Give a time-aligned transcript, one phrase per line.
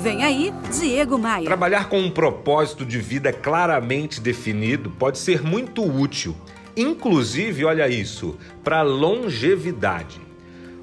[0.00, 1.44] Vem aí, Diego Maia.
[1.44, 6.36] Trabalhar com um propósito de vida claramente definido pode ser muito útil,
[6.76, 10.20] inclusive, olha isso, para longevidade.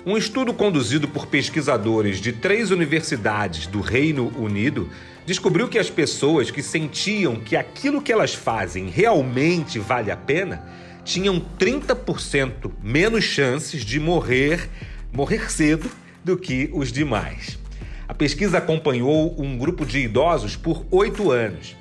[0.06, 4.90] Um estudo conduzido por pesquisadores de três universidades do Reino Unido
[5.26, 10.68] descobriu que as pessoas que sentiam que aquilo que elas fazem realmente vale a pena
[11.06, 14.70] tinham 30% menos chances de morrer,
[15.14, 15.90] morrer cedo
[16.24, 17.65] do que os demais.
[18.08, 21.76] A pesquisa acompanhou um grupo de idosos por oito anos.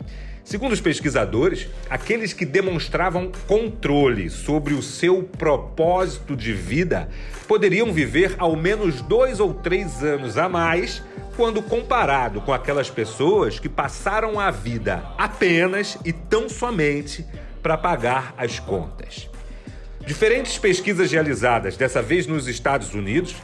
[0.44, 7.08] Segundo os pesquisadores, aqueles que demonstravam controle sobre o seu propósito de vida
[7.48, 11.02] poderiam viver ao menos dois ou três anos a mais
[11.34, 17.24] quando comparado com aquelas pessoas que passaram a vida apenas e tão somente
[17.62, 19.30] para pagar as contas.
[20.06, 23.34] Diferentes pesquisas realizadas, dessa vez nos Estados Unidos,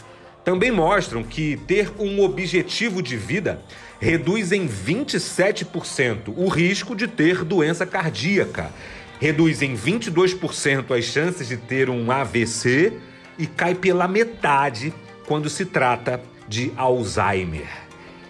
[0.45, 3.63] também mostram que ter um objetivo de vida
[4.01, 8.73] reduz em 27% o risco de ter doença cardíaca,
[9.21, 12.95] reduz em 22% as chances de ter um AVC
[13.39, 14.93] e cai pela metade
[15.27, 17.69] quando se trata de Alzheimer.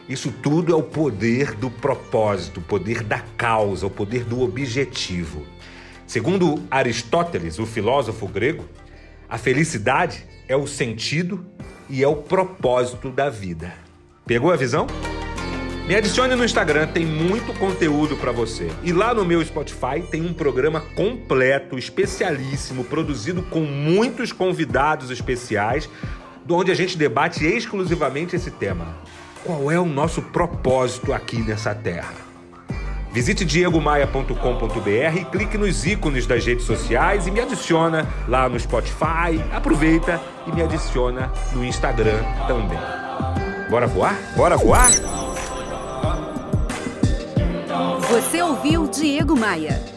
[0.09, 5.47] Isso tudo é o poder do propósito, o poder da causa, o poder do objetivo.
[6.05, 8.65] Segundo Aristóteles, o filósofo grego,
[9.29, 11.47] a felicidade é o sentido
[11.91, 13.75] e é o propósito da vida.
[14.25, 14.87] Pegou a visão?
[15.87, 18.71] Me adicione no Instagram, tem muito conteúdo para você.
[18.85, 25.91] E lá no meu Spotify tem um programa completo, especialíssimo, produzido com muitos convidados especiais,
[26.49, 28.97] onde a gente debate exclusivamente esse tema.
[29.45, 32.30] Qual é o nosso propósito aqui nessa terra?
[33.13, 39.43] Visite diegomaia.com.br e clique nos ícones das redes sociais e me adiciona lá no Spotify.
[39.53, 42.79] Aproveita e me adiciona no Instagram também.
[43.69, 44.17] Bora voar?
[44.37, 44.91] Bora voar?
[48.09, 49.90] Você ouviu Diego Maia.